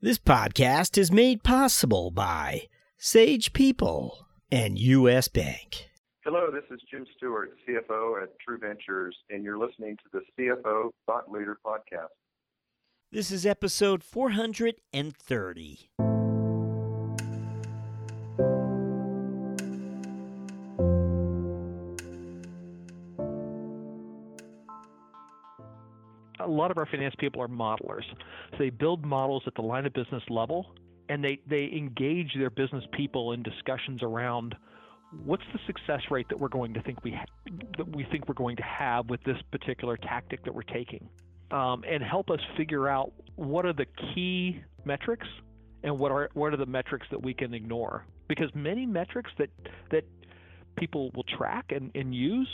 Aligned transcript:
This 0.00 0.20
podcast 0.20 0.96
is 0.96 1.10
made 1.10 1.42
possible 1.42 2.12
by 2.12 2.68
Sage 2.98 3.52
People 3.52 4.28
and 4.48 4.78
U.S. 4.78 5.26
Bank. 5.26 5.90
Hello, 6.22 6.52
this 6.52 6.62
is 6.70 6.80
Jim 6.88 7.04
Stewart, 7.16 7.50
CFO 7.66 8.22
at 8.22 8.28
True 8.38 8.58
Ventures, 8.58 9.16
and 9.28 9.42
you're 9.42 9.58
listening 9.58 9.96
to 9.96 10.04
the 10.12 10.20
CFO 10.38 10.90
Thought 11.04 11.32
Leader 11.32 11.58
Podcast. 11.66 12.14
This 13.10 13.32
is 13.32 13.44
episode 13.44 14.04
430. 14.04 15.90
Lot 26.58 26.70
of 26.70 26.78
our 26.78 26.86
finance 26.86 27.14
people 27.18 27.42
are 27.42 27.48
modelers. 27.48 28.04
So 28.52 28.56
they 28.58 28.70
build 28.70 29.04
models 29.04 29.42
at 29.46 29.54
the 29.54 29.62
line 29.62 29.86
of 29.86 29.92
business 29.92 30.22
level 30.28 30.74
and 31.08 31.24
they, 31.24 31.40
they 31.46 31.64
engage 31.72 32.34
their 32.36 32.50
business 32.50 32.84
people 32.92 33.32
in 33.32 33.42
discussions 33.42 34.02
around 34.02 34.54
what's 35.24 35.44
the 35.52 35.58
success 35.66 36.02
rate 36.10 36.28
that 36.28 36.38
we're 36.38 36.48
going 36.48 36.74
to 36.74 36.82
think 36.82 37.02
we 37.02 37.12
ha- 37.12 37.24
that 37.76 37.96
we 37.96 38.04
think 38.04 38.28
we're 38.28 38.34
going 38.34 38.56
to 38.56 38.62
have 38.62 39.08
with 39.08 39.22
this 39.24 39.38
particular 39.50 39.96
tactic 39.96 40.44
that 40.44 40.54
we're 40.54 40.62
taking, 40.62 41.08
um, 41.50 41.82
and 41.88 42.02
help 42.02 42.30
us 42.30 42.40
figure 42.56 42.88
out 42.88 43.12
what 43.36 43.64
are 43.64 43.72
the 43.72 43.86
key 44.14 44.60
metrics 44.84 45.26
and 45.82 45.98
what 45.98 46.12
are 46.12 46.28
what 46.34 46.52
are 46.52 46.56
the 46.56 46.66
metrics 46.66 47.06
that 47.10 47.22
we 47.22 47.32
can 47.32 47.54
ignore 47.54 48.04
because 48.28 48.50
many 48.54 48.84
metrics 48.84 49.30
that 49.38 49.50
that 49.90 50.04
people 50.76 51.10
will 51.14 51.24
track 51.24 51.66
and, 51.70 51.90
and 51.94 52.14
use 52.14 52.48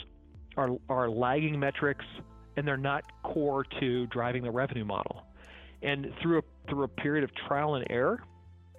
are 0.56 0.70
are 0.88 1.10
lagging 1.10 1.58
metrics 1.58 2.04
and 2.56 2.66
they're 2.66 2.76
not 2.76 3.04
core 3.22 3.64
to 3.80 4.06
driving 4.06 4.42
the 4.42 4.50
revenue 4.50 4.84
model. 4.84 5.24
And 5.82 6.12
through 6.22 6.38
a, 6.38 6.42
through 6.68 6.84
a 6.84 6.88
period 6.88 7.24
of 7.24 7.30
trial 7.34 7.74
and 7.74 7.86
error, 7.90 8.22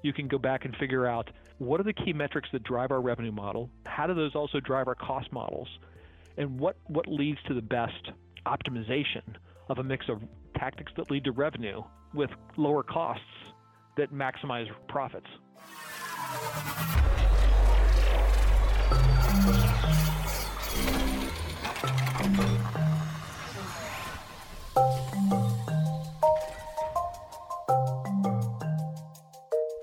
you 0.02 0.14
can 0.14 0.28
go 0.28 0.38
back 0.38 0.66
and 0.66 0.76
figure 0.78 1.06
out 1.06 1.30
what 1.58 1.80
are 1.80 1.84
the 1.84 1.94
key 1.94 2.14
metrics 2.14 2.50
that 2.52 2.64
drive 2.64 2.92
our 2.92 3.02
revenue 3.02 3.32
model, 3.32 3.70
how 3.86 4.08
do 4.08 4.14
those 4.14 4.36
also 4.36 4.60
drive 4.60 4.88
our 4.88 4.96
cost 4.96 5.32
models, 5.32 5.68
and 6.38 6.60
what, 6.60 6.78
what 6.88 7.08
leads 7.08 7.40
to 7.48 7.54
the 7.54 7.62
best 7.62 8.12
optimization 8.46 9.24
of 9.70 9.80
a 9.80 9.84
mix 9.84 10.08
of 10.10 10.22
tactics 10.58 10.92
that 10.98 11.10
lead 11.10 11.24
to 11.24 11.32
revenue 11.32 11.82
with 12.14 12.30
lower 12.58 12.84
costs 12.84 13.24
that 13.98 14.14
maximize 14.14 14.68
profits. 14.88 15.28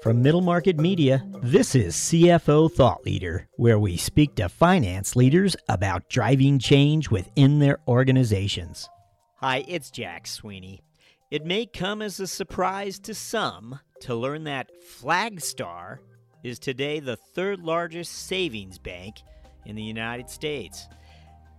From 0.02 0.20
Middle 0.20 0.40
Market 0.40 0.80
Media, 0.80 1.24
this 1.44 1.76
is 1.76 1.94
CFO 1.94 2.72
Thought 2.72 3.06
Leader, 3.06 3.46
where 3.54 3.78
we 3.78 3.96
speak 3.96 4.34
to 4.34 4.48
finance 4.48 5.14
leaders 5.14 5.54
about 5.68 6.10
driving 6.10 6.58
change 6.58 7.08
within 7.08 7.60
their 7.60 7.78
organizations. 7.86 8.88
Hi, 9.36 9.64
it's 9.68 9.92
Jack 9.92 10.26
Sweeney. 10.26 10.82
It 11.30 11.46
may 11.46 11.66
come 11.66 12.02
as 12.02 12.18
a 12.18 12.26
surprise 12.26 12.98
to 12.98 13.14
some 13.14 13.78
to 14.00 14.16
learn 14.16 14.42
that 14.42 14.72
Flagstar 15.00 15.98
is 16.42 16.58
today 16.58 16.98
the 16.98 17.14
third 17.14 17.60
largest 17.60 18.26
savings 18.26 18.78
bank 18.78 19.22
in 19.66 19.76
the 19.76 19.84
United 19.84 20.28
States. 20.28 20.88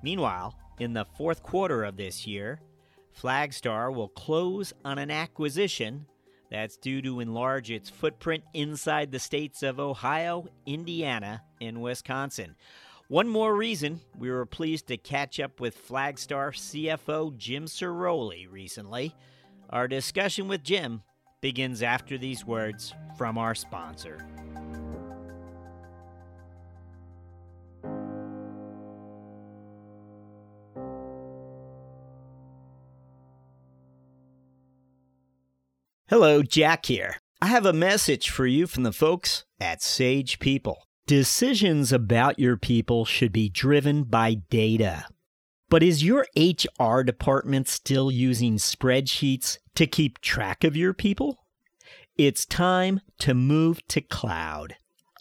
Meanwhile, 0.04 0.54
in 0.80 0.92
the 0.92 1.06
fourth 1.16 1.44
quarter 1.44 1.86
of 1.86 1.96
this 1.96 2.28
year, 2.28 2.60
Flagstar 3.18 3.96
will 3.96 4.10
close 4.10 4.74
on 4.84 4.98
an 4.98 5.12
acquisition 5.12 6.08
that's 6.54 6.78
due 6.78 7.02
to 7.02 7.20
enlarge 7.20 7.72
its 7.72 7.90
footprint 7.90 8.44
inside 8.54 9.12
the 9.12 9.18
states 9.18 9.64
of 9.64 9.80
Ohio, 9.80 10.46
Indiana, 10.68 11.42
and 11.60 11.82
Wisconsin. 11.82 12.56
One 13.08 13.28
more 13.28 13.56
reason 13.56 14.02
we 14.20 14.30
were 14.30 14.46
pleased 14.46 14.86
to 14.90 14.98
catch 14.98 15.40
up 15.40 15.60
with 15.60 15.88
Flagstar 15.88 16.54
CFO 16.54 17.36
Jim 17.36 17.66
Ciroli 17.66 18.46
recently. 18.52 19.16
Our 19.72 19.88
discussion 19.88 20.48
with 20.48 20.64
Jim 20.64 21.02
begins 21.42 21.82
after 21.82 22.20
these 22.20 22.46
words 22.46 22.94
from 23.18 23.40
our 23.40 23.56
sponsor. 23.56 24.24
Hello, 36.16 36.44
Jack 36.44 36.86
here. 36.86 37.16
I 37.42 37.48
have 37.48 37.66
a 37.66 37.74
message 37.74 38.30
for 38.30 38.46
you 38.46 38.68
from 38.68 38.84
the 38.84 38.94
folks 38.94 39.46
at 39.60 39.82
Sage 39.82 40.38
People. 40.38 40.84
Decisions 41.08 41.92
about 41.92 42.38
your 42.38 42.56
people 42.56 43.04
should 43.04 43.32
be 43.32 43.50
driven 43.50 44.04
by 44.04 44.36
data. 44.36 45.08
But 45.70 45.82
is 45.82 46.04
your 46.04 46.28
HR 46.38 47.02
department 47.02 47.68
still 47.68 48.12
using 48.12 48.58
spreadsheets 48.58 49.58
to 49.74 49.88
keep 49.88 50.22
track 50.22 50.64
of 50.64 50.78
your 50.78 50.94
people? 50.94 51.48
It's 52.16 52.46
time 52.46 53.02
to 53.18 53.34
move 53.34 53.80
to 53.88 54.00
cloud. 54.00 54.76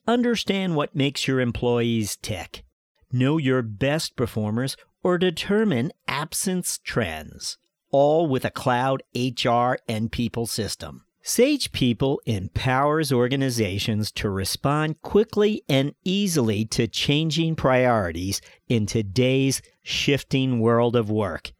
Understand 0.06 0.76
what 0.76 0.94
makes 0.94 1.26
your 1.26 1.40
employees 1.40 2.16
tick. 2.16 2.64
Know 3.10 3.38
your 3.38 3.62
best 3.62 4.14
performers 4.14 4.76
or 5.02 5.16
determine 5.16 5.92
absence 6.06 6.76
trends 6.84 7.56
all 7.92 8.26
with 8.26 8.44
a 8.44 8.50
cloud 8.50 9.02
HR 9.14 9.74
and 9.88 10.10
people 10.10 10.46
system. 10.46 11.04
Sage 11.24 11.70
People 11.70 12.20
empowers 12.26 13.12
organizations 13.12 14.10
to 14.12 14.28
respond 14.28 15.00
quickly 15.02 15.62
and 15.68 15.94
easily 16.02 16.64
to 16.64 16.88
changing 16.88 17.54
priorities 17.54 18.40
in 18.68 18.86
today's 18.86 19.62
shifting 19.84 20.58
world 20.58 20.96
of 20.96 21.08
work. 21.08 21.52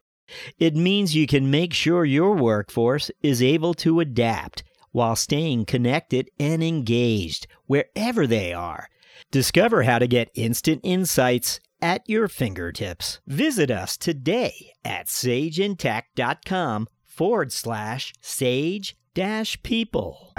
It 0.59 0.75
means 0.75 1.15
you 1.15 1.27
can 1.27 1.49
make 1.49 1.73
sure 1.73 2.03
your 2.03 2.35
workforce 2.35 3.09
is 3.21 3.41
able 3.41 3.73
to 3.75 4.01
adapt 4.01 4.63
while 4.91 5.15
staying 5.15 5.65
connected 5.65 6.29
and 6.37 6.61
engaged 6.61 7.47
wherever 7.65 8.27
they 8.27 8.51
are. 8.51 8.89
Discover 9.31 9.83
how 9.83 9.99
to 9.99 10.07
get 10.07 10.29
instant 10.35 10.81
insights 10.83 11.59
at 11.83 12.01
your 12.09 12.27
fingertips. 12.27 13.19
Visit 13.27 13.69
us 13.69 13.97
today 13.97 14.71
at 14.85 15.07
sageintacct.com 15.07 16.87
forward 17.03 17.51
slash 17.51 18.13
sage 18.21 18.95
dash 19.13 19.61
people. 19.61 20.33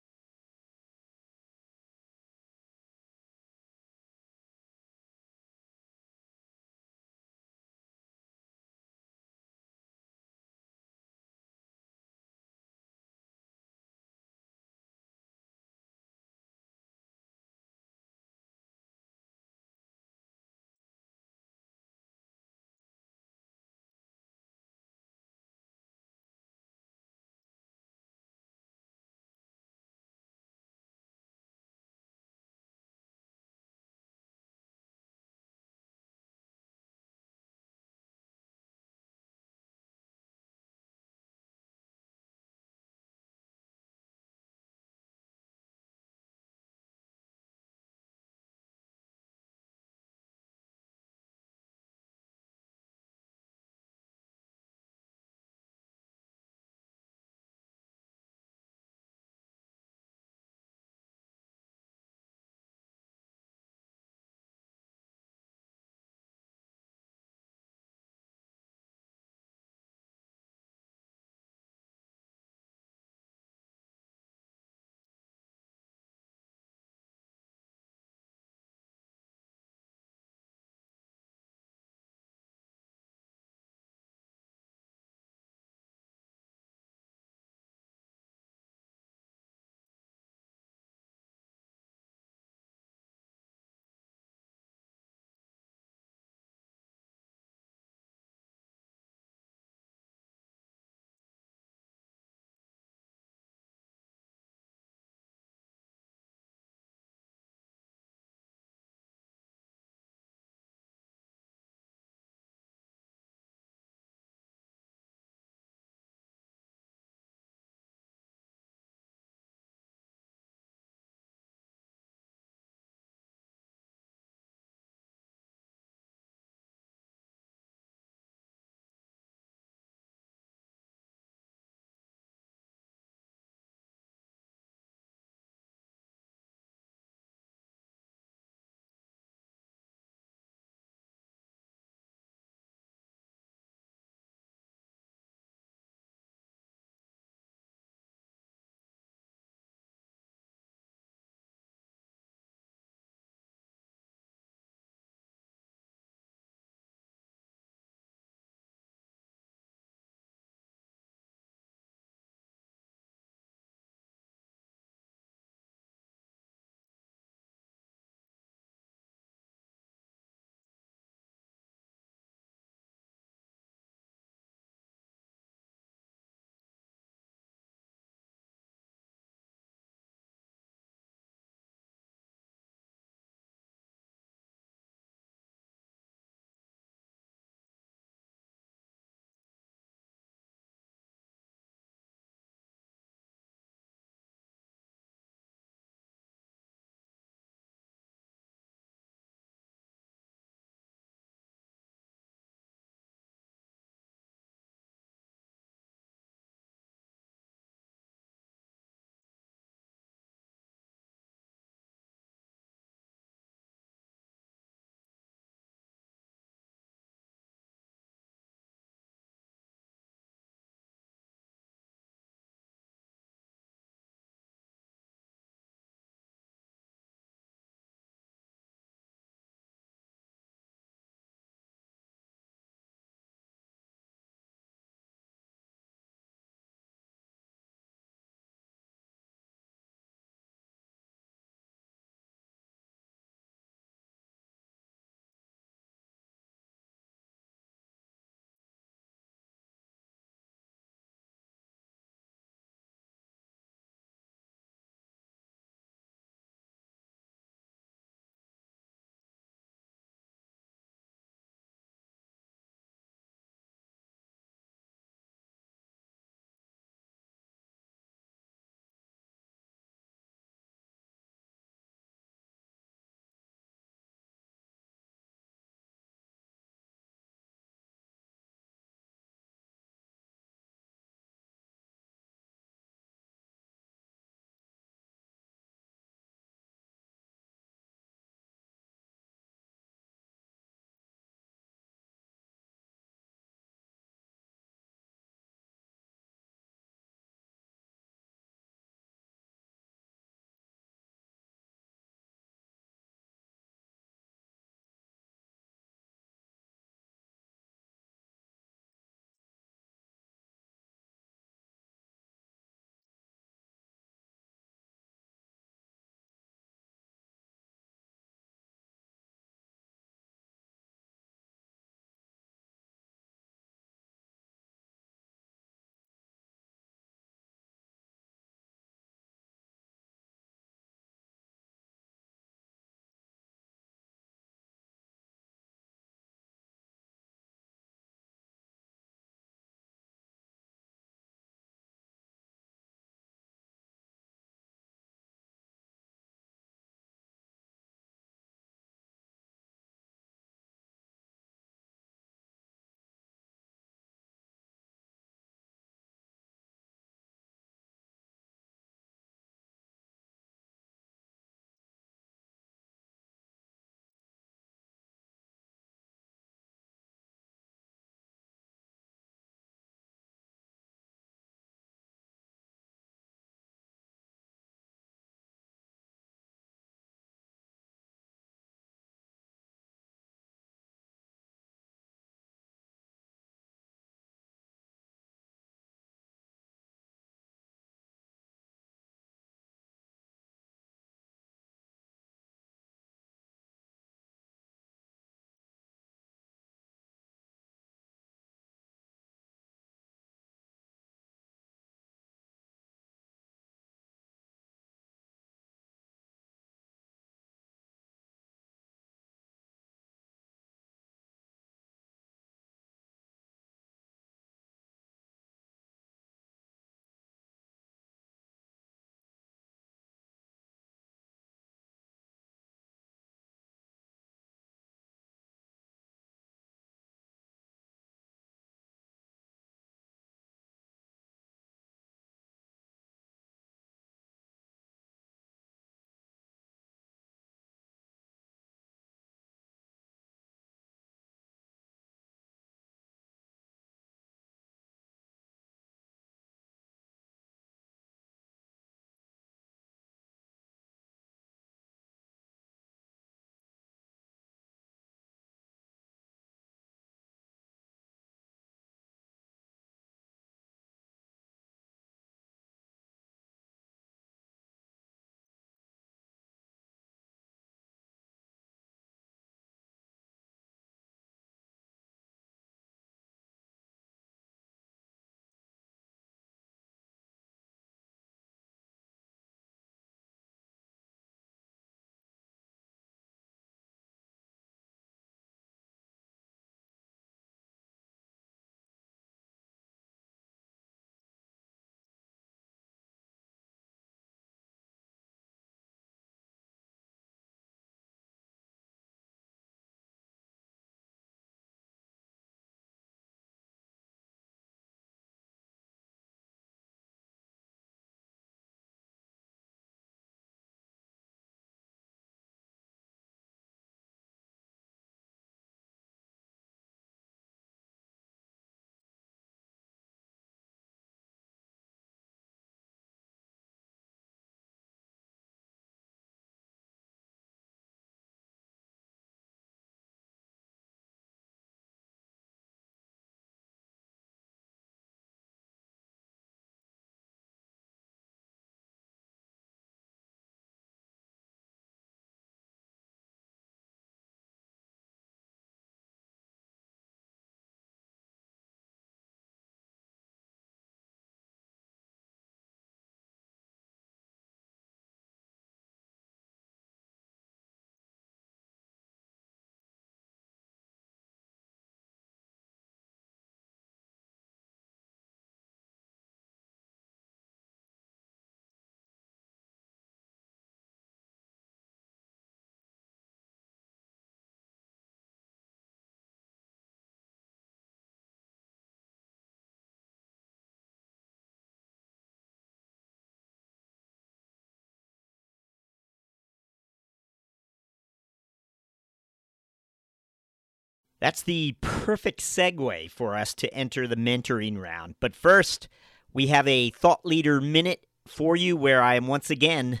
That's 591.20 591.42
the 591.42 591.76
perfect 591.80 592.40
segue 592.40 593.10
for 593.10 593.36
us 593.36 593.54
to 593.54 593.72
enter 593.72 594.06
the 594.06 594.16
mentoring 594.16 594.80
round. 594.80 595.14
But 595.20 595.34
first, 595.34 595.88
we 596.32 596.48
have 596.48 596.66
a 596.68 596.90
thought 596.90 597.24
leader 597.24 597.60
minute 597.60 598.06
for 598.26 598.56
you 598.56 598.76
where 598.76 599.02
I 599.02 599.14
am 599.14 599.26
once 599.26 599.50
again 599.50 600.00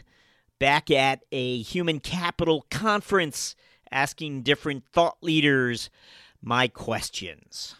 back 0.58 0.90
at 0.90 1.24
a 1.30 1.62
human 1.62 2.00
capital 2.00 2.66
conference 2.70 3.54
asking 3.90 4.42
different 4.42 4.84
thought 4.92 5.18
leaders 5.22 5.90
my 6.42 6.68
questions. 6.68 7.76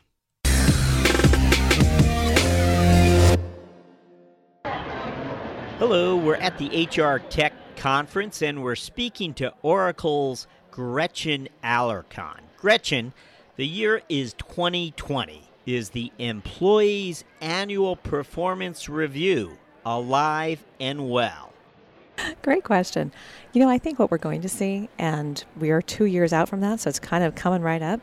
Hello, 5.78 6.16
we're 6.16 6.36
at 6.36 6.56
the 6.58 6.86
HR 6.86 7.18
Tech 7.28 7.52
Conference 7.76 8.40
and 8.42 8.62
we're 8.62 8.76
speaking 8.76 9.34
to 9.34 9.52
Oracle's 9.62 10.46
Gretchen 10.70 11.48
Alarcon. 11.62 12.40
Gretchen, 12.64 13.12
the 13.56 13.66
year 13.66 14.00
is 14.08 14.32
2020, 14.38 15.42
is 15.66 15.90
the 15.90 16.10
Employees 16.18 17.22
Annual 17.42 17.96
Performance 17.96 18.88
Review 18.88 19.58
alive 19.84 20.64
and 20.80 21.10
well? 21.10 21.52
Great 22.40 22.64
question. 22.64 23.12
You 23.52 23.60
know, 23.60 23.68
I 23.68 23.76
think 23.76 23.98
what 23.98 24.10
we're 24.10 24.16
going 24.16 24.40
to 24.40 24.48
see, 24.48 24.88
and 24.98 25.44
we 25.60 25.72
are 25.72 25.82
two 25.82 26.06
years 26.06 26.32
out 26.32 26.48
from 26.48 26.62
that, 26.62 26.80
so 26.80 26.88
it's 26.88 26.98
kind 26.98 27.22
of 27.22 27.34
coming 27.34 27.60
right 27.60 27.82
up. 27.82 28.00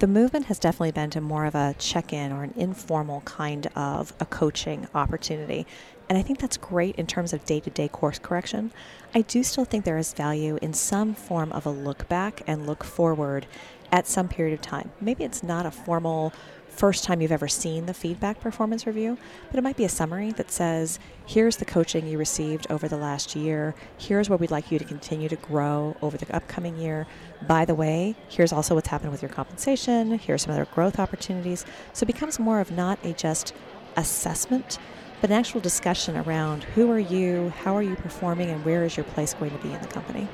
The 0.00 0.06
movement 0.06 0.46
has 0.46 0.58
definitely 0.58 0.92
been 0.92 1.08
to 1.10 1.22
more 1.22 1.46
of 1.46 1.54
a 1.54 1.74
check 1.78 2.12
in 2.12 2.30
or 2.30 2.42
an 2.42 2.52
informal 2.56 3.22
kind 3.22 3.68
of 3.74 4.12
a 4.20 4.26
coaching 4.26 4.86
opportunity. 4.94 5.66
And 6.10 6.18
I 6.18 6.22
think 6.22 6.40
that's 6.40 6.58
great 6.58 6.96
in 6.96 7.06
terms 7.06 7.32
of 7.32 7.44
day 7.46 7.60
to 7.60 7.70
day 7.70 7.88
course 7.88 8.18
correction. 8.18 8.70
I 9.14 9.22
do 9.22 9.42
still 9.42 9.64
think 9.64 9.86
there 9.86 9.96
is 9.96 10.12
value 10.12 10.58
in 10.60 10.74
some 10.74 11.14
form 11.14 11.52
of 11.52 11.64
a 11.64 11.70
look 11.70 12.08
back 12.08 12.42
and 12.46 12.66
look 12.66 12.84
forward 12.84 13.46
at 13.92 14.06
some 14.06 14.28
period 14.28 14.54
of 14.54 14.60
time. 14.60 14.90
Maybe 15.00 15.24
it's 15.24 15.42
not 15.42 15.66
a 15.66 15.70
formal 15.70 16.32
first 16.68 17.04
time 17.04 17.20
you've 17.20 17.30
ever 17.30 17.46
seen 17.46 17.86
the 17.86 17.94
feedback 17.94 18.40
performance 18.40 18.86
review, 18.86 19.16
but 19.48 19.58
it 19.58 19.62
might 19.62 19.76
be 19.76 19.84
a 19.84 19.88
summary 19.88 20.32
that 20.32 20.50
says, 20.50 20.98
here's 21.24 21.56
the 21.56 21.64
coaching 21.64 22.06
you 22.06 22.18
received 22.18 22.66
over 22.68 22.88
the 22.88 22.96
last 22.96 23.36
year. 23.36 23.74
Here's 23.96 24.28
where 24.28 24.36
we'd 24.36 24.50
like 24.50 24.72
you 24.72 24.78
to 24.80 24.84
continue 24.84 25.28
to 25.28 25.36
grow 25.36 25.96
over 26.02 26.16
the 26.16 26.34
upcoming 26.34 26.76
year. 26.76 27.06
By 27.46 27.64
the 27.64 27.76
way, 27.76 28.16
here's 28.28 28.52
also 28.52 28.74
what's 28.74 28.88
happened 28.88 29.12
with 29.12 29.22
your 29.22 29.28
compensation. 29.28 30.18
Here's 30.18 30.42
some 30.42 30.52
other 30.52 30.66
growth 30.66 30.98
opportunities. 30.98 31.64
So 31.92 32.02
it 32.04 32.08
becomes 32.08 32.40
more 32.40 32.58
of 32.58 32.72
not 32.72 32.98
a 33.04 33.12
just 33.12 33.54
assessment, 33.96 34.78
but 35.20 35.30
an 35.30 35.36
actual 35.36 35.60
discussion 35.60 36.16
around 36.16 36.64
who 36.64 36.90
are 36.90 36.98
you, 36.98 37.50
how 37.62 37.76
are 37.76 37.82
you 37.82 37.94
performing, 37.94 38.50
and 38.50 38.64
where 38.64 38.84
is 38.84 38.96
your 38.96 39.04
place 39.04 39.32
going 39.34 39.52
to 39.52 39.58
be 39.58 39.72
in 39.72 39.80
the 39.80 39.86
company. 39.86 40.26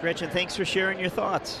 Gretchen, 0.00 0.30
thanks 0.30 0.56
for 0.56 0.64
sharing 0.64 0.98
your 0.98 1.10
thoughts. 1.10 1.60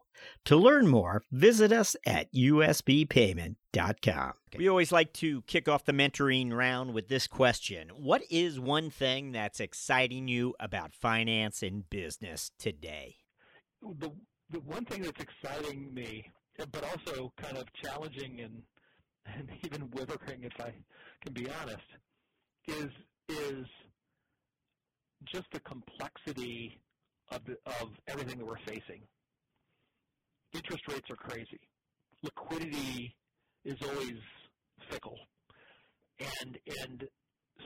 To 0.45 0.55
learn 0.55 0.87
more, 0.87 1.23
visit 1.31 1.71
us 1.71 1.95
at 2.05 2.33
usbpayment.com. 2.33 4.33
We 4.57 4.67
always 4.67 4.91
like 4.91 5.13
to 5.13 5.41
kick 5.43 5.69
off 5.69 5.85
the 5.85 5.93
mentoring 5.93 6.51
round 6.51 6.93
with 6.93 7.07
this 7.07 7.27
question 7.27 7.89
What 7.95 8.23
is 8.29 8.59
one 8.59 8.89
thing 8.89 9.31
that's 9.31 9.59
exciting 9.59 10.27
you 10.27 10.55
about 10.59 10.93
finance 10.93 11.63
and 11.63 11.89
business 11.89 12.51
today? 12.57 13.17
The, 13.81 14.11
the 14.49 14.59
one 14.61 14.85
thing 14.85 15.03
that's 15.03 15.21
exciting 15.21 15.93
me, 15.93 16.31
but 16.57 16.83
also 16.83 17.31
kind 17.37 17.57
of 17.57 17.71
challenging 17.73 18.41
and, 18.41 18.61
and 19.25 19.49
even 19.63 19.89
withering, 19.91 20.43
if 20.43 20.59
I 20.59 20.73
can 21.23 21.33
be 21.33 21.47
honest, 21.61 21.85
is, 22.67 22.89
is 23.29 23.65
just 25.25 25.45
the 25.51 25.59
complexity 25.61 26.79
of, 27.31 27.45
the, 27.45 27.57
of 27.81 27.89
everything 28.07 28.37
that 28.39 28.45
we're 28.45 28.57
facing 28.65 29.01
interest 30.53 30.83
rates 30.87 31.09
are 31.09 31.15
crazy. 31.15 31.59
Liquidity 32.23 33.15
is 33.65 33.77
always 33.81 34.17
fickle. 34.89 35.17
And, 36.41 36.57
and 36.83 37.07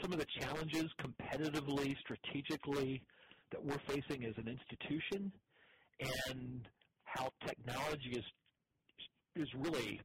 some 0.01 0.13
of 0.13 0.19
the 0.19 0.25
challenges 0.39 0.85
competitively, 1.01 1.95
strategically, 1.99 3.01
that 3.51 3.63
we're 3.63 3.79
facing 3.87 4.25
as 4.25 4.33
an 4.37 4.47
institution 4.47 5.31
and 6.29 6.67
how 7.03 7.29
technology 7.45 8.11
is, 8.11 8.23
is 9.35 9.47
really 9.55 10.01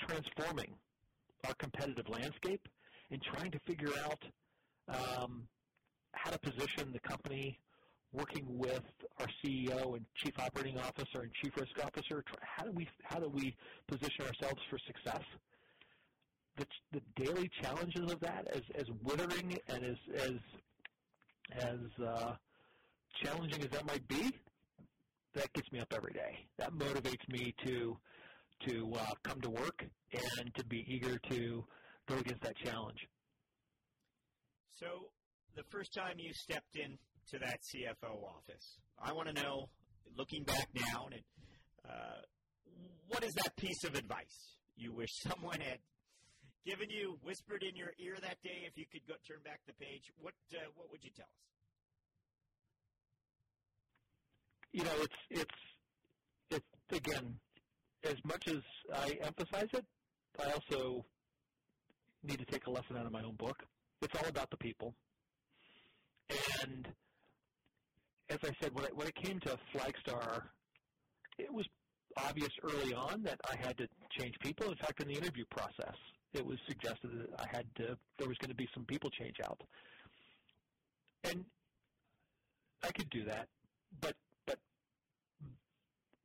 transforming 0.00 0.74
our 1.46 1.54
competitive 1.54 2.08
landscape 2.08 2.66
and 3.10 3.20
trying 3.22 3.50
to 3.50 3.58
figure 3.66 3.92
out 4.04 4.22
um, 4.88 5.48
how 6.12 6.30
to 6.30 6.38
position 6.38 6.92
the 6.92 7.00
company 7.00 7.58
working 8.12 8.44
with 8.48 8.82
our 9.20 9.26
CEO 9.44 9.96
and 9.96 10.04
Chief 10.16 10.38
Operating 10.38 10.78
Officer 10.78 11.20
and 11.22 11.30
Chief 11.42 11.56
Risk 11.56 11.84
Officer, 11.84 12.24
how 12.40 12.64
do 12.64 12.72
we 12.72 12.88
how 13.04 13.18
do 13.18 13.28
we 13.28 13.54
position 13.86 14.26
ourselves 14.26 14.60
for 14.68 14.78
success? 14.86 15.22
The, 16.56 16.66
the 16.92 17.24
daily 17.24 17.50
challenges 17.62 18.10
of 18.10 18.20
that, 18.20 18.48
as 18.52 18.62
as 18.74 18.86
withering 19.02 19.58
and 19.68 19.84
as 19.84 19.96
as 20.16 20.32
as 21.52 22.04
uh, 22.04 22.32
challenging 23.22 23.62
as 23.62 23.70
that 23.70 23.86
might 23.86 24.06
be, 24.08 24.30
that 25.34 25.52
gets 25.52 25.70
me 25.72 25.80
up 25.80 25.92
every 25.94 26.12
day. 26.12 26.46
That 26.58 26.72
motivates 26.72 27.28
me 27.28 27.54
to 27.64 27.96
to 28.68 28.92
uh, 28.98 29.12
come 29.22 29.40
to 29.40 29.50
work 29.50 29.84
and 30.12 30.54
to 30.54 30.64
be 30.64 30.84
eager 30.88 31.18
to 31.30 31.64
go 32.06 32.18
against 32.18 32.42
that 32.42 32.56
challenge. 32.56 32.98
So, 34.78 35.08
the 35.56 35.62
first 35.70 35.94
time 35.94 36.18
you 36.18 36.32
stepped 36.32 36.76
in 36.76 36.98
to 37.30 37.38
that 37.38 37.60
CFO 37.62 38.24
office. 38.24 38.78
I 39.02 39.12
want 39.12 39.28
to 39.28 39.34
know, 39.34 39.68
looking 40.16 40.42
back 40.44 40.68
now, 40.74 41.06
and 41.10 41.20
uh, 41.88 42.20
what 43.08 43.24
is 43.24 43.32
that 43.34 43.56
piece 43.56 43.84
of 43.84 43.94
advice 43.94 44.56
you 44.76 44.92
wish 44.92 45.10
someone 45.28 45.60
had 45.60 45.78
given 46.66 46.90
you, 46.90 47.18
whispered 47.22 47.62
in 47.62 47.76
your 47.76 47.92
ear 47.98 48.16
that 48.20 48.38
day? 48.42 48.66
If 48.66 48.76
you 48.76 48.84
could 48.90 49.06
go 49.06 49.14
turn 49.26 49.38
back 49.44 49.60
the 49.66 49.74
page, 49.74 50.10
what 50.20 50.34
uh, 50.52 50.58
what 50.74 50.90
would 50.90 51.04
you 51.04 51.10
tell 51.16 51.26
us? 51.26 51.46
You 54.72 54.84
know, 54.84 55.02
it's 55.02 55.16
it's 55.30 55.60
it's 56.50 56.96
again, 56.96 57.36
as 58.04 58.16
much 58.24 58.48
as 58.48 58.62
I 58.94 59.18
emphasize 59.22 59.68
it, 59.72 59.84
I 60.38 60.50
also 60.52 61.04
need 62.22 62.38
to 62.38 62.44
take 62.44 62.66
a 62.66 62.70
lesson 62.70 62.96
out 62.96 63.06
of 63.06 63.12
my 63.12 63.22
own 63.22 63.36
book. 63.36 63.62
It's 64.02 64.14
all 64.14 64.28
about 64.28 64.50
the 64.50 64.56
people. 64.56 64.94
And 66.62 66.88
as 68.30 68.38
I 68.44 68.50
said, 68.62 68.74
when 68.74 68.84
it, 68.84 68.96
when 68.96 69.08
it 69.08 69.14
came 69.16 69.40
to 69.40 69.58
Flagstar, 69.74 70.42
it 71.38 71.52
was 71.52 71.66
obvious 72.16 72.50
early 72.62 72.94
on 72.94 73.22
that 73.24 73.40
I 73.50 73.56
had 73.56 73.76
to 73.78 73.88
change 74.18 74.34
people. 74.40 74.70
In 74.70 74.76
fact, 74.76 75.02
in 75.02 75.08
the 75.08 75.14
interview 75.14 75.44
process, 75.50 75.94
it 76.32 76.44
was 76.44 76.58
suggested 76.68 77.10
that 77.18 77.40
I 77.40 77.56
had 77.56 77.66
to, 77.76 77.96
there 78.18 78.28
was 78.28 78.38
going 78.38 78.50
to 78.50 78.56
be 78.56 78.68
some 78.74 78.84
people 78.84 79.10
change 79.10 79.36
out. 79.44 79.60
And 81.24 81.44
I 82.82 82.90
could 82.92 83.10
do 83.10 83.24
that, 83.24 83.48
but 84.00 84.14
but 84.46 84.58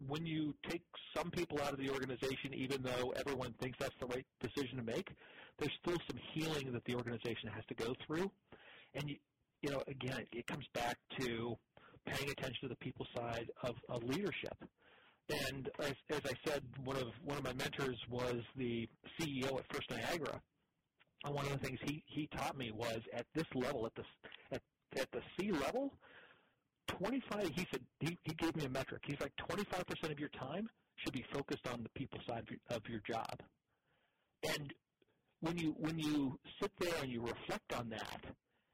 when 0.08 0.26
you 0.26 0.56
take 0.70 0.84
some 1.16 1.30
people 1.30 1.60
out 1.62 1.74
of 1.74 1.80
the 1.80 1.89
organization, 1.89 2.53
even 2.53 2.82
though 2.82 3.14
everyone 3.18 3.53
thinks 3.60 3.78
that's 3.78 3.95
the 3.99 4.06
right 4.06 4.26
decision 4.39 4.78
to 4.78 4.84
make, 4.84 5.10
there's 5.60 5.74
still 5.82 5.97
some 6.10 6.20
healing 6.34 6.72
that 6.72 6.86
the 6.86 6.95
organization 6.95 7.49
has 7.53 7.66
to 7.66 7.74
go 7.74 7.93
through. 8.06 8.32
And 8.93 9.10
you, 9.10 9.18
you 9.62 9.70
know, 9.70 9.84
again, 9.88 10.20
it, 10.20 10.28
it 10.32 10.47
comes 10.47 10.66
back 10.74 10.97
to 11.20 11.58
paying 12.06 12.30
attention 12.32 12.62
to 12.64 12.68
the 12.68 12.76
people 12.78 13.06
side 13.16 13.49
of, 13.64 13.76
of 13.89 14.03
leadership. 14.03 14.58
And 15.30 15.70
as, 15.80 15.93
as 16.12 16.22
I 16.26 16.34
said, 16.47 16.62
one 16.84 16.97
of 16.97 17.08
one 17.24 17.38
of 17.38 17.43
my 17.43 17.53
mentors 17.53 17.97
was 18.10 18.41
the 18.56 18.88
CEO 19.20 19.58
at 19.58 19.66
First 19.74 19.89
Niagara, 19.89 20.39
And 21.24 21.34
one 21.34 21.45
of 21.45 21.51
the 21.53 21.68
things 21.68 21.80
he 21.84 22.03
he 22.06 22.28
taught 22.28 22.58
me 22.58 22.72
was 22.72 22.99
at 23.14 23.26
this 23.34 23.45
level, 23.56 23.88
at 23.88 23.95
the 23.95 24.03
at 24.51 24.62
at 24.99 25.12
the 25.12 25.22
C 25.39 25.51
level, 25.51 25.91
25. 26.88 27.49
He 27.56 27.68
said 27.72 27.82
he 27.99 28.18
he 28.24 28.34
gave 28.36 28.56
me 28.56 28.66
a 28.66 28.70
metric. 28.70 29.01
He's 29.06 29.20
like 29.20 29.36
25 29.38 29.88
percent 29.88 30.14
of 30.14 30.20
your 30.20 30.30
time 30.30 30.70
should 30.97 31.14
be 31.14 31.26
focused 31.34 31.68
on 31.68 31.84
the 31.84 31.89
people 31.89 32.20
side 32.28 32.43
of 32.43 32.49
your, 32.49 32.60
of 32.70 32.82
your 32.88 33.01
job. 33.10 33.41
And 34.47 34.74
when 35.41 35.58
you 35.58 35.76
when 35.80 35.97
you 35.97 36.38
sit 36.62 36.72
there 36.80 36.93
and 37.01 37.12
you 37.12 37.22
reflect 37.22 37.74
on 37.74 37.89
that, 37.89 38.22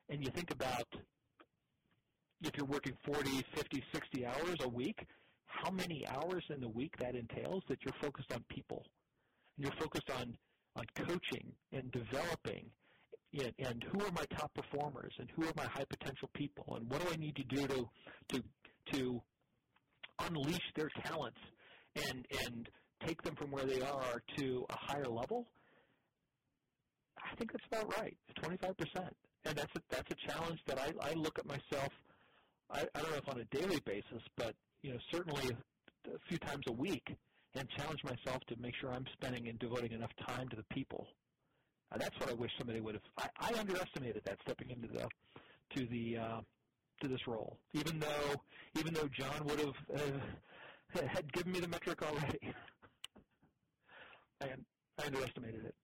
and 0.09 0.21
you 0.23 0.29
think 0.31 0.51
about 0.51 0.87
if 2.41 2.51
you're 2.57 2.65
working 2.65 2.93
40, 3.05 3.43
50, 3.55 3.83
60 3.93 4.25
hours 4.25 4.57
a 4.61 4.67
week, 4.67 5.05
how 5.45 5.71
many 5.71 6.05
hours 6.07 6.43
in 6.49 6.59
the 6.61 6.69
week 6.69 6.95
that 6.99 7.15
entails 7.15 7.63
that 7.69 7.79
you're 7.83 7.95
focused 8.01 8.31
on 8.33 8.43
people, 8.49 8.83
and 9.57 9.65
you're 9.65 9.79
focused 9.79 10.09
on 10.09 10.35
on 10.77 10.85
coaching 10.95 11.51
and 11.73 11.91
developing 11.91 12.65
and, 13.33 13.53
and 13.59 13.83
who 13.91 13.99
are 14.05 14.11
my 14.11 14.25
top 14.37 14.53
performers 14.53 15.13
and 15.19 15.29
who 15.35 15.43
are 15.43 15.53
my 15.55 15.65
high 15.65 15.85
potential 15.89 16.29
people 16.33 16.75
and 16.75 16.89
what 16.89 17.01
do 17.01 17.11
I 17.11 17.17
need 17.17 17.35
to 17.35 17.43
do 17.43 17.67
to 17.67 17.89
to 18.29 18.43
to 18.93 19.21
unleash 20.19 20.71
their 20.75 20.89
talents 21.03 21.39
and 21.95 22.25
and 22.45 22.69
take 23.05 23.21
them 23.23 23.35
from 23.35 23.51
where 23.51 23.65
they 23.65 23.81
are 23.81 24.21
to 24.37 24.65
a 24.69 24.75
higher 24.77 25.07
level. 25.07 25.47
I 27.17 27.35
think 27.35 27.51
that's 27.51 27.65
about 27.71 27.97
right. 27.97 28.15
Twenty 28.41 28.57
five 28.57 28.77
percent, 28.77 29.15
and 29.45 29.57
that's 29.57 29.73
a, 29.75 29.81
that's 29.89 30.09
a 30.11 30.29
challenge 30.29 30.59
that 30.67 30.79
I, 30.79 30.91
I 31.01 31.13
look 31.13 31.39
at 31.39 31.45
myself. 31.45 31.91
I, 32.71 32.87
I 32.95 33.01
don't 33.01 33.11
know 33.11 33.17
if 33.17 33.29
on 33.29 33.39
a 33.39 33.55
daily 33.55 33.79
basis, 33.85 34.21
but 34.37 34.55
you 34.83 34.91
know 34.93 34.99
certainly 35.11 35.55
a 36.07 36.19
few 36.27 36.37
times 36.37 36.63
a 36.67 36.71
week, 36.71 37.15
and 37.55 37.67
challenge 37.77 38.03
myself 38.03 38.41
to 38.47 38.55
make 38.59 38.73
sure 38.79 38.91
I'm 38.91 39.05
spending 39.13 39.47
and 39.47 39.59
devoting 39.59 39.91
enough 39.91 40.11
time 40.27 40.47
to 40.49 40.55
the 40.55 40.65
people. 40.71 41.07
Uh, 41.91 41.97
that's 41.97 42.17
what 42.19 42.29
I 42.29 42.33
wish 42.33 42.51
somebody 42.57 42.79
would 42.79 42.95
have. 42.95 43.03
I, 43.17 43.53
I 43.53 43.59
underestimated 43.59 44.23
that 44.25 44.37
stepping 44.41 44.69
into 44.69 44.87
the 44.87 45.07
to 45.75 45.85
the 45.87 46.17
uh, 46.17 46.41
to 47.01 47.07
this 47.07 47.27
role, 47.27 47.57
even 47.73 47.99
though 47.99 48.41
even 48.79 48.93
though 48.93 49.09
John 49.17 49.45
would 49.45 49.59
have. 49.59 49.75
Uh, 49.93 50.19
had 51.07 51.31
given 51.31 51.51
me 51.51 51.59
the 51.59 51.67
metric 51.67 52.01
already. 52.01 52.39
I, 54.41 54.45
I 54.99 55.05
underestimated 55.05 55.65
it. 55.65 55.75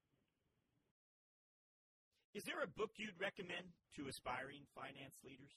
Is 2.33 2.43
there 2.43 2.61
a 2.61 2.67
book 2.67 2.91
you'd 2.97 3.19
recommend 3.19 3.73
to 3.95 4.07
aspiring 4.07 4.61
finance 4.75 5.15
leaders? 5.23 5.49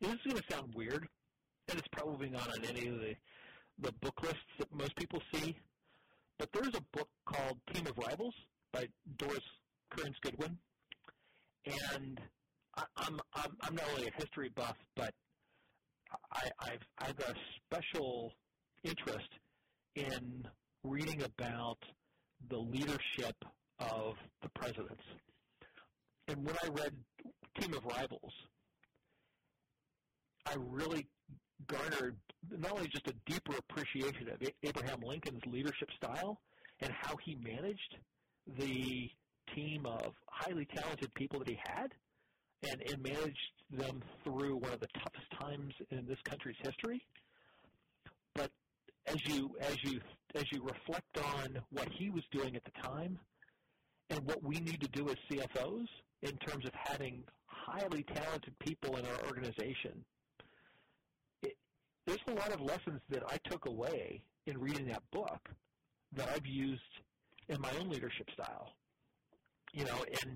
This 0.00 0.12
is 0.12 0.18
going 0.24 0.36
to 0.36 0.54
sound 0.54 0.74
weird, 0.74 1.08
and 1.68 1.78
it's 1.78 1.88
probably 1.92 2.30
not 2.30 2.48
on 2.48 2.64
any 2.64 2.86
of 2.88 3.00
the 3.00 3.14
the 3.80 3.92
book 4.00 4.20
lists 4.22 4.38
that 4.58 4.72
most 4.74 4.94
people 4.96 5.20
see. 5.32 5.56
But 6.38 6.48
there's 6.52 6.74
a 6.74 6.96
book 6.96 7.08
called 7.26 7.58
Team 7.72 7.86
of 7.86 7.96
Rivals 7.98 8.34
by 8.72 8.88
Doris 9.16 9.38
Kearns 9.90 10.16
Goodwin, 10.22 10.56
and 11.92 12.20
I, 12.76 12.84
I'm 12.96 13.20
I'm 13.34 13.56
I'm 13.60 13.74
not 13.74 13.84
only 13.94 14.08
a 14.08 14.20
history 14.20 14.50
buff, 14.54 14.76
but 14.96 15.14
I, 16.32 16.50
I've, 16.60 16.86
I've 16.98 17.18
a 17.20 17.34
special 17.66 18.32
interest 18.84 19.28
in 19.94 20.46
reading 20.84 21.22
about 21.22 21.78
the 22.48 22.56
leadership 22.56 23.36
of 23.80 24.14
the 24.42 24.48
presidents. 24.54 25.02
And 26.28 26.44
when 26.44 26.56
I 26.62 26.68
read 26.68 26.92
Team 27.60 27.74
of 27.74 27.84
Rivals, 27.84 28.32
I 30.50 30.56
really 30.56 31.06
garnered 31.66 32.16
not 32.50 32.72
only 32.72 32.88
just 32.88 33.06
a 33.08 33.14
deeper 33.26 33.52
appreciation 33.56 34.28
of 34.30 34.40
Abraham 34.62 35.00
Lincoln's 35.02 35.42
leadership 35.46 35.88
style 35.96 36.40
and 36.80 36.90
how 36.92 37.16
he 37.16 37.34
managed 37.34 37.96
the 38.58 39.10
team 39.54 39.84
of 39.84 40.14
highly 40.26 40.66
talented 40.74 41.12
people 41.14 41.38
that 41.40 41.48
he 41.48 41.58
had 41.66 41.92
and, 42.70 42.82
and 42.90 43.02
managed 43.02 43.52
them 43.70 44.02
through 44.24 44.56
one 44.56 44.72
of 44.72 44.80
the 44.80 44.88
toughest 45.02 45.26
times 45.38 45.74
in 45.90 46.06
this 46.06 46.18
country's 46.24 46.56
history. 46.62 47.02
But 48.34 48.50
as 49.06 49.16
you 49.26 49.50
as 49.60 49.76
you 49.84 50.00
as 50.34 50.44
you 50.52 50.62
reflect 50.62 51.18
on 51.36 51.58
what 51.70 51.88
he 51.98 52.10
was 52.10 52.22
doing 52.32 52.56
at 52.56 52.62
the 52.64 52.82
time 52.82 53.18
and 54.10 54.24
what 54.24 54.42
we 54.42 54.60
need 54.60 54.80
to 54.80 54.88
do 54.88 55.08
as 55.08 55.16
CFOs 55.30 55.86
in 56.22 56.36
terms 56.38 56.64
of 56.64 56.72
having 56.74 57.22
highly 57.46 58.02
talented 58.04 58.58
people 58.60 58.96
in 58.96 59.04
our 59.04 59.26
organization, 59.26 60.04
there's 62.08 62.20
a 62.28 62.32
lot 62.32 62.52
of 62.52 62.60
lessons 62.62 63.00
that 63.10 63.22
I 63.28 63.36
took 63.50 63.66
away 63.66 64.22
in 64.46 64.58
reading 64.58 64.86
that 64.86 65.02
book 65.12 65.48
that 66.16 66.28
I've 66.34 66.46
used 66.46 66.80
in 67.48 67.60
my 67.60 67.70
own 67.78 67.90
leadership 67.90 68.28
style. 68.32 68.72
You 69.74 69.84
know, 69.84 70.04
and 70.22 70.30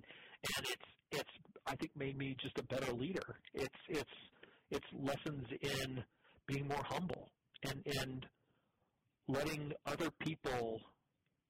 and 0.56 0.66
it's 0.66 0.88
it's 1.12 1.30
I 1.66 1.74
think 1.76 1.92
made 1.96 2.18
me 2.18 2.36
just 2.40 2.58
a 2.58 2.62
better 2.64 2.92
leader. 2.92 3.36
It's 3.54 3.74
it's 3.88 4.10
it's 4.70 4.86
lessons 4.92 5.46
in 5.62 6.04
being 6.46 6.68
more 6.68 6.84
humble 6.84 7.30
and 7.64 7.82
and 7.98 8.26
letting 9.28 9.72
other 9.86 10.10
people 10.20 10.80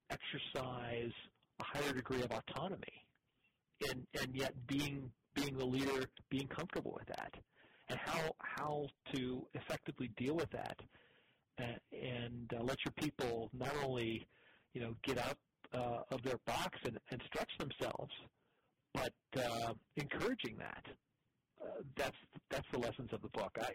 exercise 0.09 1.11
a 1.59 1.63
higher 1.63 1.91
degree 1.91 2.21
of 2.21 2.31
autonomy 2.31 3.05
and 3.89 4.07
and 4.21 4.33
yet 4.35 4.53
being 4.67 5.11
being 5.33 5.57
the 5.57 5.65
leader 5.65 6.05
being 6.29 6.47
comfortable 6.47 6.95
with 6.97 7.07
that 7.07 7.33
and 7.89 7.99
how 7.99 8.31
how 8.39 8.85
to 9.13 9.45
effectively 9.53 10.09
deal 10.17 10.35
with 10.35 10.49
that 10.51 10.79
and, 11.57 11.79
and 11.91 12.53
uh, 12.57 12.63
let 12.63 12.77
your 12.85 12.93
people 12.95 13.49
not 13.53 13.73
only 13.83 14.25
you 14.73 14.81
know 14.81 14.95
get 15.03 15.17
out 15.17 15.37
uh, 15.73 16.01
of 16.11 16.21
their 16.23 16.39
box 16.45 16.77
and, 16.85 16.99
and 17.11 17.21
stretch 17.27 17.49
themselves 17.59 18.11
but 18.93 19.13
uh, 19.37 19.73
encouraging 19.97 20.57
that. 20.57 20.85
Uh, 21.61 21.81
that's 21.95 22.17
that's 22.49 22.67
the 22.71 22.79
lessons 22.79 23.09
of 23.11 23.21
the 23.21 23.29
book. 23.29 23.51
I, 23.59 23.71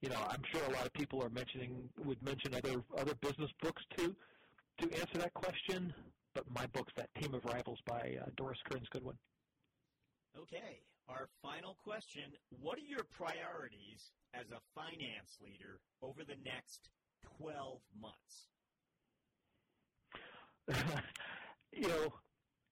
you 0.00 0.08
know, 0.08 0.20
I'm 0.28 0.42
sure 0.52 0.62
a 0.64 0.72
lot 0.72 0.86
of 0.86 0.92
people 0.92 1.22
are 1.22 1.28
mentioning 1.28 1.88
would 2.04 2.22
mention 2.22 2.54
other 2.54 2.82
other 2.98 3.14
business 3.20 3.50
books 3.62 3.82
too 3.96 4.14
to 4.78 4.92
answer 4.92 5.18
that 5.18 5.34
question. 5.34 5.92
But 6.34 6.44
my 6.50 6.66
book's 6.66 6.92
that 6.96 7.08
Team 7.20 7.34
of 7.34 7.44
Rivals 7.44 7.78
by 7.86 8.16
uh, 8.20 8.26
Doris 8.36 8.58
Kearns 8.70 8.88
Goodwin. 8.90 9.16
Okay, 10.38 10.80
our 11.08 11.28
final 11.42 11.76
question: 11.84 12.24
What 12.60 12.78
are 12.78 12.88
your 12.88 13.04
priorities 13.12 14.12
as 14.34 14.46
a 14.50 14.60
finance 14.74 15.38
leader 15.42 15.80
over 16.02 16.22
the 16.24 16.36
next 16.44 16.88
12 17.38 17.78
months? 18.00 18.48
you 21.72 21.88
know, 21.88 22.12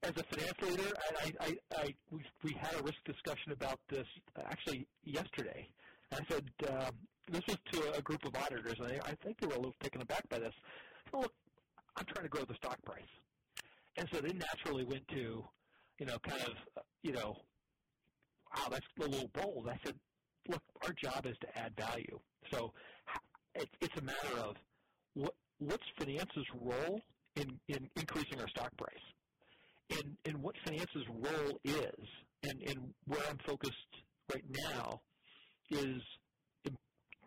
as 0.02 0.12
a 0.16 0.22
finance 0.24 0.58
leader, 0.62 0.92
I, 1.22 1.32
I, 1.40 1.56
I, 1.76 1.94
we, 2.10 2.20
we 2.42 2.52
had 2.52 2.74
a 2.74 2.82
risk 2.82 2.98
discussion 3.04 3.52
about 3.52 3.78
this 3.88 4.06
actually 4.46 4.86
yesterday. 5.04 5.68
I 6.12 6.18
said 6.28 6.44
um, 6.68 6.92
this 7.30 7.42
was 7.48 7.56
to 7.72 7.96
a 7.96 8.02
group 8.02 8.24
of 8.24 8.34
auditors, 8.36 8.76
and 8.78 8.88
I, 8.88 9.10
I 9.10 9.14
think 9.24 9.40
they 9.40 9.46
were 9.46 9.54
a 9.54 9.58
little 9.58 9.74
taken 9.82 10.02
aback 10.02 10.28
by 10.28 10.38
this. 10.38 10.54
Well, 11.12 11.22
look, 11.22 11.32
I'm 11.96 12.04
trying 12.06 12.24
to 12.24 12.28
grow 12.28 12.44
the 12.44 12.54
stock 12.54 12.82
price, 12.84 13.02
and 13.96 14.08
so 14.12 14.20
they 14.20 14.32
naturally 14.32 14.84
went 14.84 15.06
to, 15.08 15.44
you 15.98 16.06
know, 16.06 16.18
kind 16.18 16.42
of, 16.42 16.82
you 17.02 17.12
know, 17.12 17.36
wow, 18.54 18.68
that's 18.70 18.86
a 19.00 19.02
little 19.02 19.30
bold. 19.34 19.68
I 19.68 19.78
said, 19.84 19.94
look, 20.48 20.62
our 20.84 20.92
job 20.92 21.26
is 21.26 21.36
to 21.40 21.58
add 21.58 21.74
value. 21.76 22.18
So 22.52 22.72
it's, 23.54 23.96
a 23.96 24.02
matter 24.02 24.38
of 24.38 24.56
what 25.14 25.34
what's 25.58 25.84
finance's 25.98 26.46
role 26.60 27.00
in, 27.36 27.58
in 27.68 27.88
increasing 27.96 28.40
our 28.40 28.48
stock 28.48 28.76
price 28.76 28.96
and, 29.90 30.16
and 30.24 30.42
what 30.42 30.54
finance's 30.66 31.04
role 31.08 31.60
is, 31.64 32.08
and, 32.42 32.60
and 32.66 32.92
where 33.06 33.20
I'm 33.30 33.38
focused 33.46 33.76
right 34.32 34.44
now, 34.70 35.00
is 35.70 36.02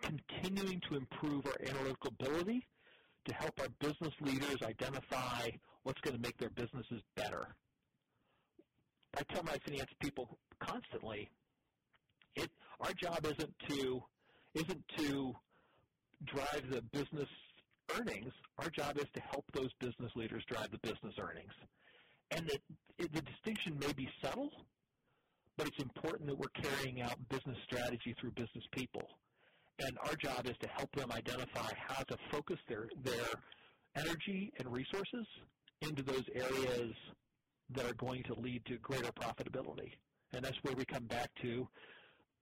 continuing 0.01 0.81
to 0.89 0.97
improve 0.97 1.45
our 1.45 1.55
analytical 1.67 2.11
ability 2.19 2.65
to 3.25 3.33
help 3.33 3.59
our 3.59 3.67
business 3.79 4.13
leaders 4.21 4.57
identify 4.63 5.49
what's 5.83 5.99
going 6.01 6.15
to 6.15 6.21
make 6.21 6.37
their 6.37 6.49
businesses 6.51 7.01
better. 7.15 7.47
I 9.15 9.23
tell 9.33 9.43
my 9.43 9.57
finance 9.65 9.89
people 9.99 10.37
constantly, 10.59 11.29
it, 12.35 12.49
our 12.79 12.93
job 12.93 13.25
isn't 13.25 13.53
to 13.69 14.03
isn't 14.53 14.83
to 14.97 15.35
drive 16.25 16.63
the 16.69 16.81
business 16.91 17.29
earnings. 17.97 18.33
Our 18.57 18.69
job 18.69 18.97
is 18.97 19.05
to 19.13 19.21
help 19.21 19.45
those 19.53 19.69
business 19.79 20.11
leaders 20.15 20.43
drive 20.47 20.71
the 20.71 20.79
business 20.79 21.13
earnings 21.19 21.53
and 22.31 22.47
the, 22.47 23.07
the 23.07 23.21
distinction 23.21 23.77
may 23.79 23.93
be 23.93 24.09
subtle, 24.21 24.49
but 25.55 25.67
it's 25.67 25.81
important 25.81 26.27
that 26.27 26.37
we're 26.37 26.47
carrying 26.61 27.01
out 27.01 27.15
business 27.29 27.57
strategy 27.65 28.15
through 28.19 28.31
business 28.31 28.63
people. 28.71 29.03
And 29.79 29.97
our 30.07 30.15
job 30.15 30.47
is 30.47 30.55
to 30.61 30.67
help 30.67 30.91
them 30.95 31.11
identify 31.11 31.71
how 31.87 32.03
to 32.03 32.17
focus 32.31 32.57
their, 32.67 32.87
their 33.03 33.25
energy 33.95 34.51
and 34.57 34.71
resources 34.71 35.25
into 35.81 36.01
those 36.01 36.23
areas 36.33 36.93
that 37.75 37.85
are 37.85 37.93
going 37.93 38.23
to 38.23 38.33
lead 38.39 38.65
to 38.65 38.77
greater 38.77 39.11
profitability. 39.11 39.91
And 40.33 40.43
that's 40.43 40.57
where 40.63 40.75
we 40.75 40.85
come 40.85 41.05
back 41.05 41.29
to 41.41 41.67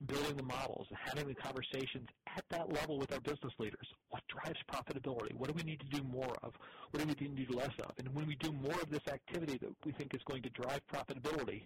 building 0.07 0.35
the 0.35 0.43
models, 0.43 0.87
and 0.89 0.97
having 1.05 1.27
the 1.27 1.35
conversations 1.35 2.07
at 2.35 2.43
that 2.49 2.71
level 2.71 2.99
with 2.99 3.11
our 3.13 3.19
business 3.21 3.53
leaders. 3.59 3.87
What 4.09 4.23
drives 4.27 4.59
profitability? 4.71 5.33
What 5.35 5.47
do 5.47 5.53
we 5.53 5.63
need 5.63 5.79
to 5.79 5.85
do 5.87 6.03
more 6.03 6.35
of? 6.43 6.53
What 6.91 6.99
do 6.99 7.05
we 7.05 7.05
need 7.05 7.37
to 7.37 7.45
do 7.45 7.57
less 7.57 7.71
of? 7.79 7.91
And 7.97 8.13
when 8.13 8.27
we 8.27 8.35
do 8.35 8.51
more 8.51 8.79
of 8.81 8.89
this 8.89 9.07
activity 9.09 9.57
that 9.59 9.69
we 9.85 9.93
think 9.93 10.13
is 10.13 10.21
going 10.29 10.43
to 10.43 10.49
drive 10.49 10.81
profitability, 10.93 11.63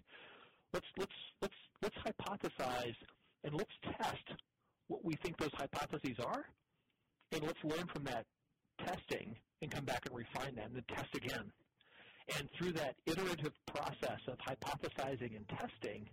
let's 0.72 0.86
let's 0.96 1.12
let's 1.42 1.54
let's 1.82 1.96
hypothesize 1.96 2.94
and 3.44 3.54
let's 3.54 3.72
test 3.82 4.38
what 4.88 5.04
we 5.04 5.14
think 5.22 5.36
those 5.36 5.54
hypotheses 5.54 6.16
are, 6.24 6.44
and 7.32 7.42
let's 7.42 7.62
learn 7.64 7.86
from 7.92 8.04
that 8.04 8.26
testing 8.84 9.36
and 9.62 9.70
come 9.70 9.84
back 9.84 10.06
and 10.06 10.16
refine 10.16 10.54
that 10.54 10.66
and 10.66 10.76
then 10.76 10.84
test 10.88 11.14
again. 11.14 11.50
And 12.38 12.48
through 12.56 12.72
that 12.72 12.94
iterative 13.06 13.52
process 13.66 14.20
of 14.28 14.38
hypothesizing 14.38 15.36
and 15.36 15.48
testing, 15.48 16.08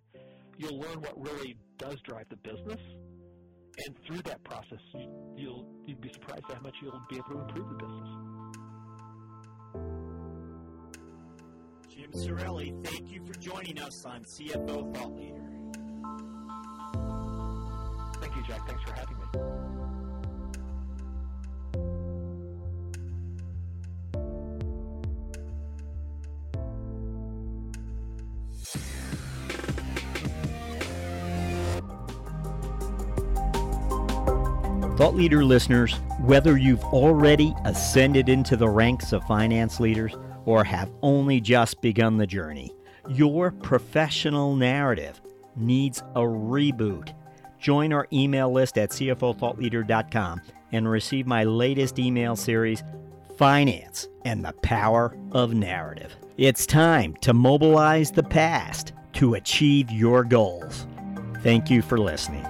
you'll 0.58 0.80
learn 0.80 1.02
what 1.02 1.20
really 1.22 1.58
does 1.78 1.98
drive 2.02 2.26
the 2.30 2.38
business. 2.38 2.80
And 3.86 3.96
through 4.08 4.24
that 4.24 4.44
process, 4.44 4.80
you'll 5.36 5.68
you'd 5.86 6.02
be 6.02 6.12
surprised 6.12 6.44
at 6.50 6.56
how 6.56 6.62
much 6.62 6.76
you'll 6.82 7.00
be 7.10 7.18
able 7.18 7.30
to 7.30 7.40
improve 7.42 7.70
the 7.70 7.76
business. 7.76 8.10
Jim 11.90 12.12
Ciroli, 12.12 12.86
thank 12.86 13.12
you 13.12 13.24
for 13.26 13.34
joining 13.34 13.80
us 13.80 14.04
on 14.06 14.24
CFO 14.24 14.96
Thought 14.96 15.16
Leader. 15.16 15.44
Thank 18.20 18.36
you, 18.36 18.44
Jack. 18.48 18.68
Thanks 18.68 18.84
for 18.84 18.94
having 18.94 19.18
me. 19.18 19.57
Leader 35.18 35.44
listeners, 35.44 35.94
whether 36.20 36.60
you've 36.60 36.84
already 36.84 37.52
ascended 37.66 38.30
into 38.30 38.56
the 38.56 38.70
ranks 38.70 39.14
of 39.14 39.24
finance 39.24 39.80
leaders 39.80 40.16
or 40.46 40.64
have 40.64 40.92
only 41.02 41.42
just 41.42 41.82
begun 41.82 42.18
the 42.18 42.28
journey, 42.28 42.72
your 43.10 43.50
professional 43.50 44.56
narrative 44.56 45.20
needs 45.56 46.04
a 46.14 46.20
reboot. 46.20 47.16
Join 47.60 47.94
our 47.94 48.08
email 48.14 48.52
list 48.52 48.78
at 48.78 48.92
CFOThoughtLeader.com 48.92 50.40
and 50.72 50.88
receive 50.88 51.26
my 51.26 51.44
latest 51.44 51.98
email 51.98 52.36
series, 52.36 52.84
Finance 53.38 54.10
and 54.24 54.46
the 54.46 54.54
Power 54.62 55.18
of 55.32 55.56
Narrative. 55.56 56.16
It's 56.38 56.68
time 56.68 57.16
to 57.22 57.34
mobilize 57.34 58.12
the 58.12 58.22
past 58.22 58.94
to 59.14 59.34
achieve 59.34 59.90
your 59.90 60.24
goals. 60.24 60.86
Thank 61.42 61.72
you 61.72 61.82
for 61.82 61.98
listening. 61.98 62.46